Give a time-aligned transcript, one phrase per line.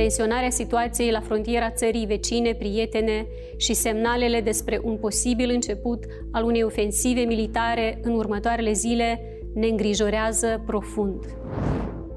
[0.00, 6.62] tensionarea situației la frontiera țării vecine, prietene și semnalele despre un posibil început al unei
[6.62, 9.20] ofensive militare în următoarele zile
[9.54, 11.24] ne îngrijorează profund.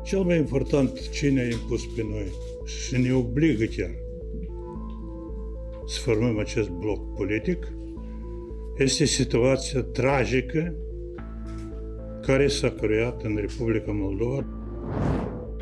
[0.04, 2.32] Cel mai important ce ne-a impus pe noi
[2.66, 3.92] și ne obligă chiar
[5.86, 7.68] să formăm acest bloc politic
[8.78, 10.76] este situația tragică
[12.22, 14.46] care s-a creat în Republica Moldova.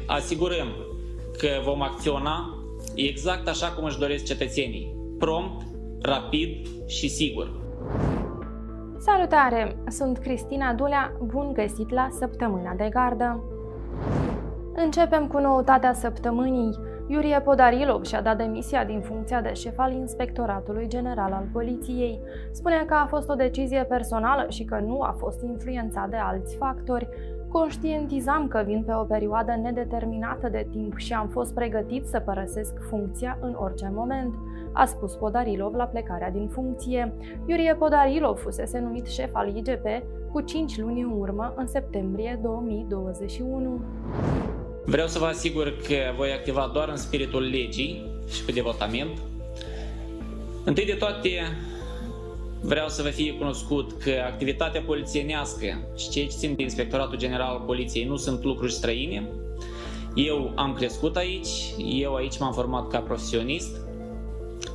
[0.05, 0.90] Asigurăm
[1.41, 2.57] că vom acționa
[2.95, 5.65] exact așa cum își doresc cetățenii, prompt,
[6.01, 7.51] rapid și sigur.
[8.97, 9.77] Salutare!
[9.87, 13.43] Sunt Cristina Dulea, bun găsit la Săptămâna de Gardă.
[14.75, 16.77] Începem cu noutatea săptămânii.
[17.07, 22.19] Iurie Podarilov și-a dat demisia din funcția de șef al Inspectoratului General al Poliției.
[22.51, 26.55] Spune că a fost o decizie personală și că nu a fost influențat de alți
[26.55, 27.07] factori.
[27.51, 32.73] Conștientizam că vin pe o perioadă nedeterminată de timp și am fost pregătit să părăsesc
[32.89, 34.33] funcția în orice moment,
[34.73, 37.13] a spus Podarilov la plecarea din funcție.
[37.45, 39.85] Iurie Podarilov fusese numit șef al IGP
[40.31, 43.81] cu 5 luni în urmă, în septembrie 2021.
[44.85, 49.17] Vreau să vă asigur că voi activa doar în spiritul legii și cu devotament.
[50.65, 51.29] Întâi de toate,
[52.61, 57.49] vreau să vă fie cunoscut că activitatea polițienească și cei ce țin de Inspectoratul General
[57.49, 59.29] al Poliției nu sunt lucruri străine.
[60.15, 61.49] Eu am crescut aici,
[61.85, 63.81] eu aici m-am format ca profesionist,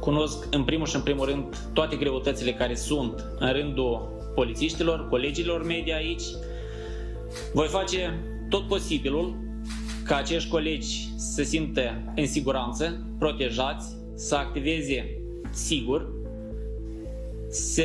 [0.01, 5.65] cunosc în primul și în primul rând toate greutățile care sunt în rândul polițiștilor, colegilor
[5.65, 6.23] mei de aici.
[7.53, 9.37] Voi face tot posibilul
[10.05, 16.16] ca acești colegi să se simtă în siguranță, protejați, să activeze sigur,
[17.57, 17.85] să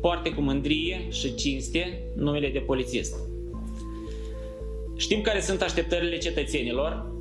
[0.00, 3.16] poarte cu mândrie și cinste numele de polițist.
[4.96, 7.12] Știm care sunt așteptările cetățenilor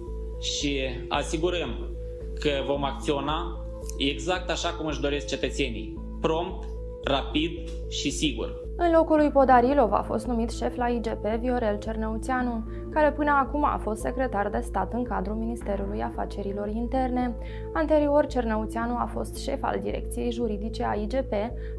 [0.42, 1.96] și asigurăm
[2.40, 3.66] că vom acționa
[3.98, 6.68] exact așa cum își doresc cetățenii, prompt,
[7.04, 7.52] rapid
[7.90, 8.62] și sigur.
[8.84, 13.64] În locul lui Podarilov a fost numit șef la IGP Viorel Cernăuțeanu, care până acum
[13.64, 17.36] a fost secretar de stat în cadrul Ministerului Afacerilor Interne.
[17.74, 21.32] Anterior, Cernăuțeanu a fost șef al direcției juridice a IGP,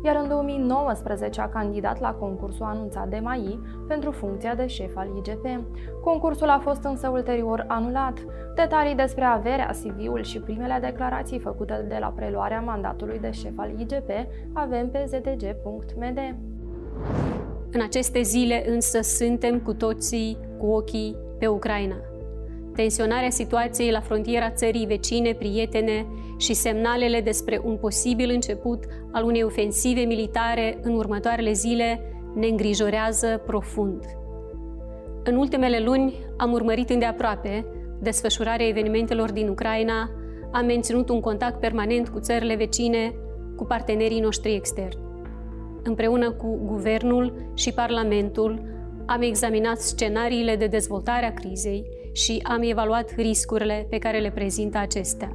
[0.04, 5.08] iar în 2019 a candidat la concursul anunțat de MAI pentru funcția de șef al
[5.16, 5.46] IGP.
[6.04, 8.24] Concursul a fost însă ulterior anulat.
[8.54, 13.70] Detalii despre averea, CV-ul și primele declarații făcute de la preluarea mandatului de șef al
[13.78, 14.10] IGP
[14.52, 16.18] avem pe zdg.md.
[17.72, 21.96] În aceste zile însă suntem cu toții cu ochii pe Ucraina.
[22.74, 26.06] Tensionarea situației la frontiera țării vecine, prietene
[26.38, 32.00] și semnalele despre un posibil început al unei ofensive militare în următoarele zile
[32.34, 34.04] ne îngrijorează profund.
[35.24, 37.66] În ultimele luni am urmărit îndeaproape
[38.00, 40.10] desfășurarea evenimentelor din Ucraina,
[40.52, 43.14] am menținut un contact permanent cu țările vecine,
[43.56, 45.11] cu partenerii noștri externi.
[45.84, 48.62] Împreună cu Guvernul și Parlamentul
[49.06, 54.78] am examinat scenariile de dezvoltare a crizei și am evaluat riscurile pe care le prezintă
[54.78, 55.30] acestea.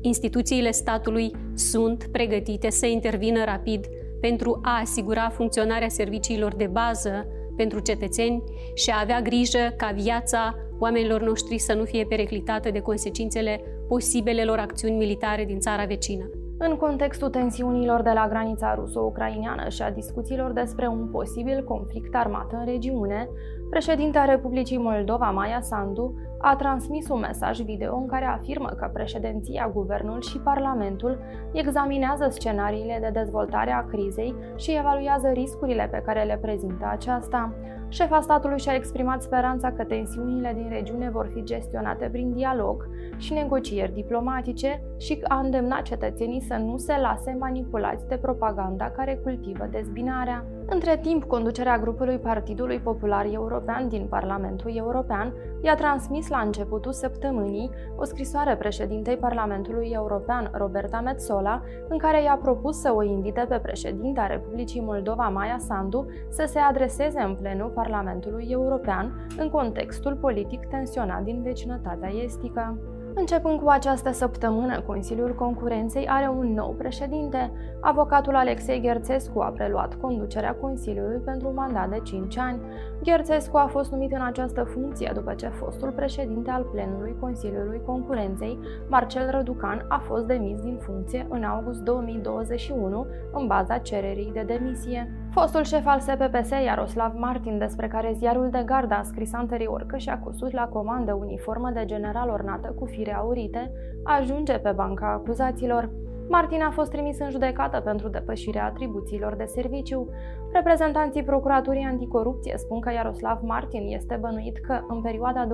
[0.00, 3.86] Instituțiile statului sunt pregătite să intervină rapid
[4.20, 7.26] pentru a asigura funcționarea serviciilor de bază
[7.56, 8.42] pentru cetățeni
[8.74, 14.58] și a avea grijă ca viața oamenilor noștri să nu fie periclitată de consecințele posibelelor
[14.58, 16.30] acțiuni militare din țara vecină.
[16.58, 22.52] În contextul tensiunilor de la granița ruso-ucraineană și a discuțiilor despre un posibil conflict armat
[22.52, 23.28] în regiune,
[23.70, 29.70] președintea Republicii Moldova, Maia Sandu, a transmis un mesaj video în care afirmă că președinția,
[29.74, 31.18] guvernul și parlamentul
[31.52, 37.52] examinează scenariile de dezvoltare a crizei și evaluează riscurile pe care le prezintă aceasta.
[37.88, 43.32] Șefa statului și-a exprimat speranța că tensiunile din regiune vor fi gestionate prin dialog și
[43.32, 49.68] negocieri diplomatice și a îndemnat cetățenii să nu se lase manipulați de propaganda care cultivă
[49.70, 50.44] dezbinarea.
[50.68, 55.32] Între timp, conducerea grupului Partidului Popular European din Parlamentul European
[55.62, 62.38] i-a transmis la începutul săptămânii o scrisoare președintei Parlamentului European, Roberta Metsola, în care i-a
[62.42, 67.70] propus să o invite pe președinta Republicii Moldova, Maia Sandu, să se adreseze în plenul
[67.80, 72.78] Parlamentului European în contextul politic tensionat din vecinătatea estică.
[73.18, 77.52] Începând cu această săptămână, Consiliul Concurenței are un nou președinte.
[77.80, 82.60] Avocatul Alexei Gherțescu a preluat conducerea Consiliului pentru un mandat de 5 ani.
[83.02, 88.58] Gherțescu a fost numit în această funcție după ce fostul președinte al plenului Consiliului Concurenței,
[88.88, 95.25] Marcel Răducan, a fost demis din funcție în august 2021 în baza cererii de demisie.
[95.30, 99.96] Fostul șef al SPPS, Iaroslav Martin, despre care ziarul de gardă a scris anterior că
[99.96, 103.72] și-a cusut la comandă uniformă de general ornată cu fire aurite,
[104.04, 105.90] ajunge pe banca acuzaților.
[106.28, 110.08] Martin a fost trimis în judecată pentru depășirea atribuțiilor de serviciu.
[110.52, 115.50] Reprezentanții Procuraturii Anticorupție spun că Iaroslav Martin este bănuit că în perioada 2019-2020,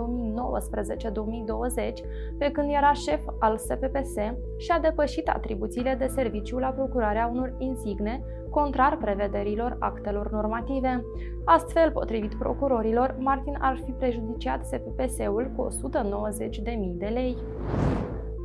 [2.38, 4.14] pe când era șef al SPPS,
[4.56, 11.04] și-a depășit atribuțiile de serviciu la procurarea unor insigne, contrar prevederilor actelor normative.
[11.44, 15.74] Astfel, potrivit procurorilor, Martin ar fi prejudiciat SPPS-ul cu 190.000
[16.96, 17.36] de lei.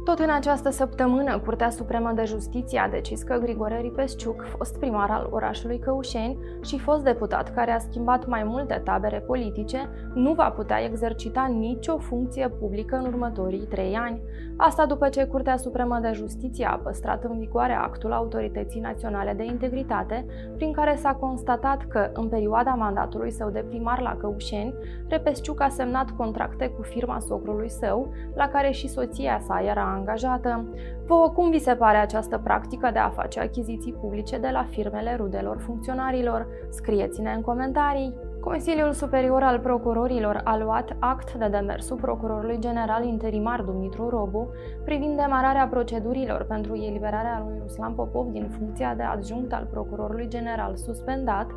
[0.08, 5.10] Tot în această săptămână, Curtea Supremă de Justiție a decis că Grigore Ripesciuc, fost primar
[5.10, 10.50] al orașului Căușeni și fost deputat care a schimbat mai multe tabere politice, nu va
[10.50, 14.22] putea exercita nicio funcție publică în următorii trei ani.
[14.58, 19.44] Asta după ce Curtea Supremă de Justiție a păstrat în vigoare actul Autorității Naționale de
[19.44, 20.26] Integritate,
[20.56, 24.74] prin care s-a constatat că, în perioada mandatului său de primar la Căușeni,
[25.10, 30.66] Repesciuc a semnat contracte cu firma socrului său, la care și soția sa era angajată.
[31.06, 35.16] Vă cum vi se pare această practică de a face achiziții publice de la firmele
[35.16, 36.48] rudelor funcționarilor?
[36.70, 38.28] Scrieți-ne în comentarii!
[38.40, 44.50] Consiliul Superior al Procurorilor a luat act de demersul Procurorului General Interimar Dumitru Robu
[44.84, 50.76] privind demararea procedurilor pentru eliberarea lui Ruslan Popov din funcția de adjunct al Procurorului General
[50.76, 51.48] suspendat,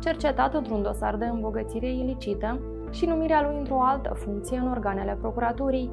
[0.00, 2.60] cercetat într-un dosar de îmbogățire ilicită
[2.90, 5.90] și numirea lui într-o altă funcție în organele procuraturii.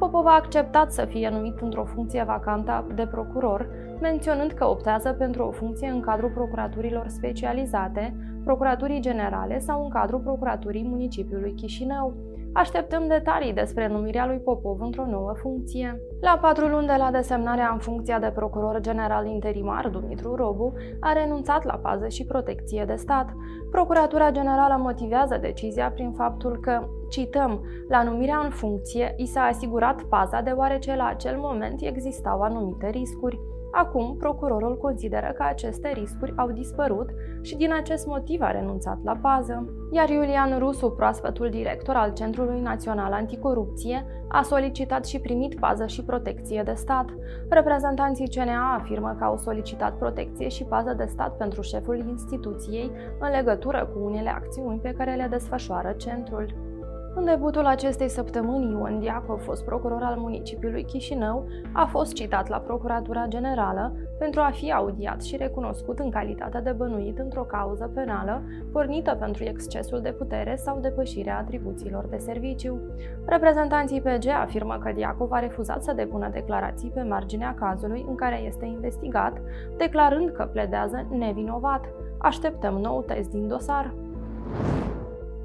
[0.00, 3.68] Popov a acceptat să fie numit într-o funcție vacantă de procuror,
[4.00, 10.20] menționând că optează pentru o funcție în cadrul procuraturilor specializate, procuraturii generale sau în cadrul
[10.20, 12.14] procuraturii municipiului Chișinău.
[12.52, 16.00] Așteptăm detalii despre numirea lui Popov într-o nouă funcție.
[16.20, 21.12] La patru luni de la desemnarea în funcția de procuror general interimar, Dumitru Robu a
[21.12, 23.34] renunțat la pază și protecție de stat.
[23.70, 30.02] Procuratura Generală motivează decizia prin faptul că, cităm, la numirea în funcție i s-a asigurat
[30.02, 33.40] paza deoarece la acel moment existau anumite riscuri.
[33.72, 37.10] Acum, procurorul consideră că aceste riscuri au dispărut
[37.40, 39.74] și din acest motiv a renunțat la pază.
[39.90, 46.04] Iar Iulian Rusu, proaspătul director al Centrului Național Anticorupție, a solicitat și primit pază și
[46.04, 47.06] protecție de stat.
[47.48, 52.90] Reprezentanții CNA afirmă că au solicitat protecție și pază de stat pentru șeful instituției
[53.20, 56.69] în legătură cu unele acțiuni pe care le desfășoară centrul.
[57.14, 62.58] În debutul acestei săptămâni, Ion Diacov, fost procuror al municipiului Chișinău, a fost citat la
[62.58, 68.42] Procuratura Generală pentru a fi audiat și recunoscut în calitate de bănuit într-o cauză penală
[68.72, 72.80] pornită pentru excesul de putere sau depășirea atribuțiilor de serviciu.
[73.26, 78.40] Reprezentanții PG afirmă că Diacov a refuzat să depună declarații pe marginea cazului în care
[78.40, 79.40] este investigat,
[79.76, 81.84] declarând că pledează nevinovat.
[82.18, 83.94] Așteptăm nou test din dosar.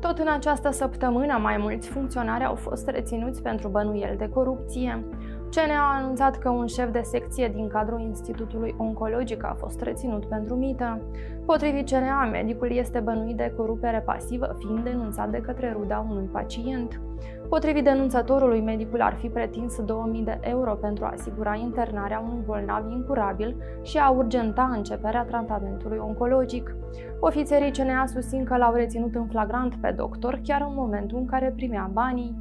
[0.06, 5.06] Tot în această săptămână, mai mulți funcționari au fost reținuți pentru bănuieli de corupție.
[5.50, 10.26] CNA a anunțat că un șef de secție din cadrul Institutului Oncologic a fost reținut
[10.26, 11.02] pentru mită.
[11.46, 17.02] Potrivit CNA, medicul este bănuit de corupere pasivă, fiind denunțat de către ruda unui pacient.
[17.50, 22.92] Potrivit denunțătorului, medicul ar fi pretins 2000 de euro pentru a asigura internarea unui bolnav
[22.92, 26.76] incurabil și a urgenta începerea tratamentului oncologic.
[27.20, 31.54] Ofițerii CNA susțin că l-au reținut în flagrant pe doctor chiar în momentul în care
[31.56, 32.36] primea banii.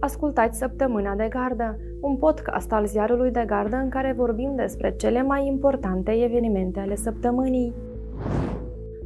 [0.00, 5.22] Ascultați Săptămâna de Gardă, un podcast al ziarului de gardă în care vorbim despre cele
[5.22, 7.74] mai importante evenimente ale săptămânii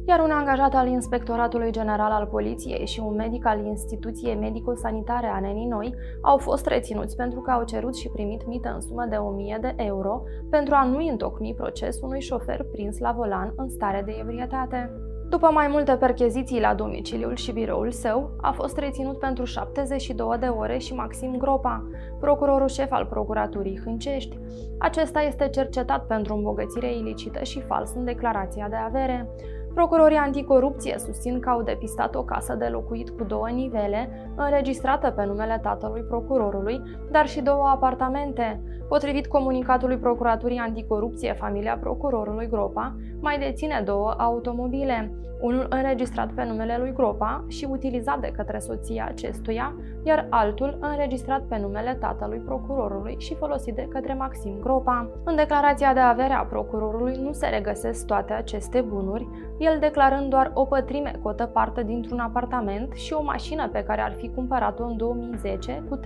[0.05, 5.39] iar un angajat al Inspectoratului General al Poliției și un medic al Instituției Medico-Sanitare a
[5.39, 9.15] Nenii Noi au fost reținuți pentru că au cerut și primit mită în sumă de
[9.15, 14.01] 1000 de euro pentru a nu întocmi proces unui șofer prins la volan în stare
[14.05, 14.91] de ebrietate.
[15.29, 20.45] După mai multe percheziții la domiciliul și biroul său, a fost reținut pentru 72 de
[20.45, 24.37] ore și Maxim Gropa, procurorul șef al Procuraturii Hâncești.
[24.79, 29.29] Acesta este cercetat pentru îmbogățire ilicită și fals în declarația de avere.
[29.73, 35.25] Procurorii anticorupție susțin că au depistat o casă de locuit cu două nivele, înregistrată pe
[35.25, 38.61] numele tatălui procurorului, dar și două apartamente.
[38.87, 45.11] Potrivit comunicatului Procuraturii Anticorupție, familia procurorului Gropa mai deține două automobile,
[45.43, 51.41] unul înregistrat pe numele lui Gropa și utilizat de către soția acestuia, iar altul înregistrat
[51.41, 55.09] pe numele tatălui procurorului și folosit de către Maxim Gropa.
[55.23, 59.27] În declarația de avere a procurorului nu se regăsesc toate aceste bunuri,
[59.63, 64.13] el declarând doar o pătrime cotă parte dintr-un apartament și o mașină pe care ar
[64.17, 66.03] fi cumpărat-o în 2010 cu 3.000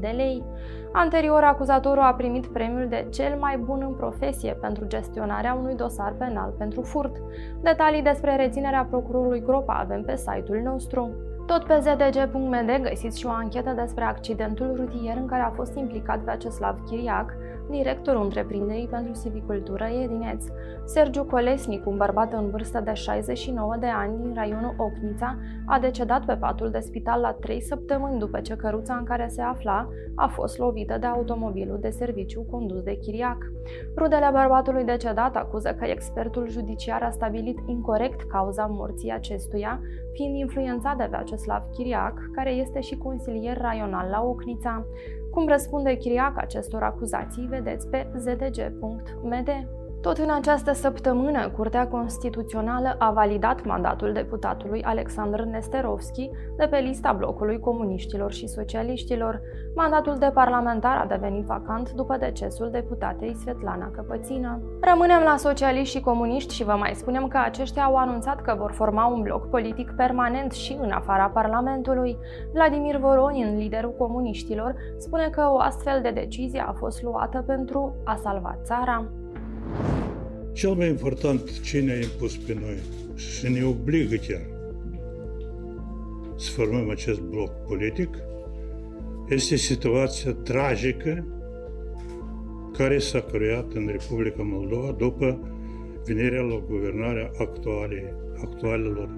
[0.00, 0.44] de lei.
[0.92, 6.14] Anterior, acuzatorul a primit premiul de cel mai bun în profesie pentru gestionarea unui dosar
[6.18, 7.16] penal pentru furt.
[7.62, 11.10] Detalii despre reținerea procurorului Gropa avem pe site-ul nostru.
[11.46, 16.18] Tot pe zdg.md găsiți și o anchetă despre accidentul rutier în care a fost implicat
[16.18, 17.36] Vyacheslav Chiriac,
[17.70, 20.44] directorul întreprinderii pentru civicultură Edineț.
[20.84, 26.24] Sergiu Colesnic, un bărbat în vârstă de 69 de ani din raionul Ocnița, a decedat
[26.24, 30.26] pe patul de spital la 3 săptămâni după ce căruța în care se afla a
[30.26, 33.38] fost lovită de automobilul de serviciu condus de Chiriac.
[33.96, 39.80] Rudele bărbatului decedat acuză că expertul judiciar a stabilit incorrect cauza morții acestuia,
[40.12, 44.86] fiind influențat de Vyacheslav Chiriac, care este și consilier raional la Ocnița.
[45.30, 49.48] Cum răspunde Chiriac acestor acuzații, vedeți pe zdg.md.
[50.00, 57.12] Tot în această săptămână, Curtea Constituțională a validat mandatul deputatului Alexandru Nesterovski de pe lista
[57.12, 59.40] blocului comuniștilor și socialiștilor.
[59.74, 64.60] Mandatul de parlamentar a devenit vacant după decesul deputatei Svetlana Căpățină.
[64.80, 68.72] Rămânem la socialiști și comuniști și vă mai spunem că aceștia au anunțat că vor
[68.72, 72.18] forma un bloc politic permanent și în afara Parlamentului.
[72.52, 78.14] Vladimir Voronin, liderul comuniștilor, spune că o astfel de decizie a fost luată pentru a
[78.14, 79.04] salva țara.
[80.52, 82.76] Cel mai important, ce ne-a impus pe noi?
[83.16, 84.46] Și ne obligă chiar.
[86.36, 88.08] Să formăm acest bloc politic,
[89.28, 91.26] este situația tragică
[92.72, 95.40] care s-a creat în Republica Moldova după
[96.04, 99.08] venirea la guvernarea actuale, actualelor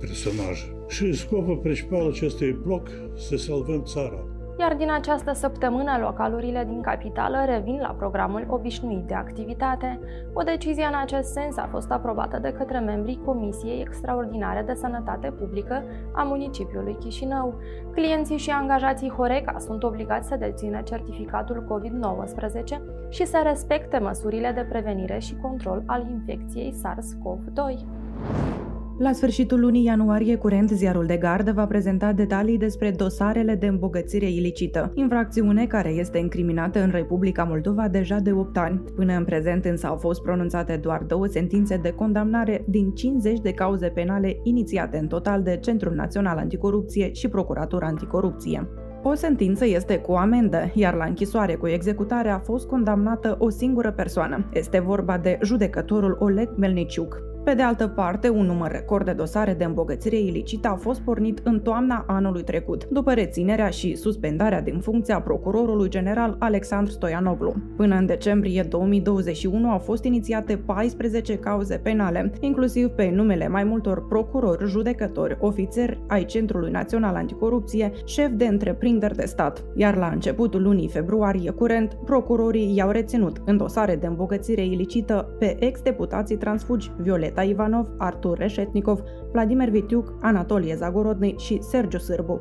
[0.00, 0.76] personaje.
[0.88, 7.44] Și scopul principal acestui bloc să salvăm țara iar din această săptămână localurile din capitală
[7.46, 10.00] revin la programul obișnuit de activitate.
[10.32, 15.30] O decizie în acest sens a fost aprobată de către membrii Comisiei Extraordinare de Sănătate
[15.30, 15.82] Publică
[16.12, 17.54] a municipiului Chișinău.
[17.92, 24.66] Clienții și angajații Horeca sunt obligați să dețină certificatul COVID-19 și să respecte măsurile de
[24.68, 28.63] prevenire și control al infecției SARS-CoV-2.
[28.98, 34.30] La sfârșitul lunii ianuarie curent, ziarul de gardă va prezenta detalii despre dosarele de îmbogățire
[34.30, 38.82] ilicită, infracțiune care este incriminată în Republica Moldova deja de 8 ani.
[38.94, 43.52] Până în prezent însă au fost pronunțate doar două sentințe de condamnare din 50 de
[43.52, 48.68] cauze penale inițiate în total de Centrul Național Anticorupție și Procuratura Anticorupție.
[49.02, 53.92] O sentință este cu amendă, iar la închisoare cu executare a fost condamnată o singură
[53.92, 54.48] persoană.
[54.52, 57.33] Este vorba de judecătorul Oleg Melniciuc.
[57.44, 61.40] Pe de altă parte, un număr record de dosare de îmbogățire ilicită a fost pornit
[61.42, 67.54] în toamna anului trecut, după reținerea și suspendarea din funcția procurorului general Alexandru Stoianoglu.
[67.76, 74.06] Până în decembrie 2021 au fost inițiate 14 cauze penale, inclusiv pe numele mai multor
[74.06, 79.64] procurori, judecători, ofițeri ai Centrului Național Anticorupție, șef de întreprinderi de stat.
[79.74, 85.56] Iar la începutul lunii februarie curent, procurorii i-au reținut în dosare de îmbogățire ilicită pe
[85.58, 92.40] ex-deputații transfugi Violet Violeta Ivanov, Artur Reșetnikov, Vladimir Vitiuc, Anatolie Zagorodny și Sergiu Sârbu.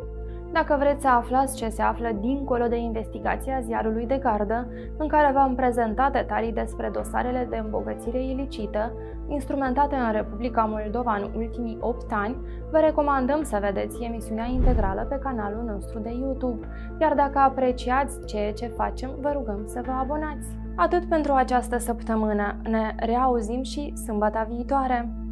[0.51, 5.33] Dacă vreți să aflați ce se află dincolo de investigația ziarului de gardă, în care
[5.33, 8.93] v-am prezentat detalii despre dosarele de îmbogățire ilicită,
[9.27, 12.35] instrumentate în Republica Moldova în ultimii 8 ani,
[12.71, 16.67] vă recomandăm să vedeți emisiunea integrală pe canalul nostru de YouTube.
[17.01, 20.62] Iar dacă apreciați ceea ce facem, vă rugăm să vă abonați.
[20.75, 22.55] Atât pentru această săptămână.
[22.63, 25.22] Ne reauzim și sâmbătă viitoare.